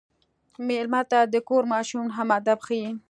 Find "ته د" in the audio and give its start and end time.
1.11-1.35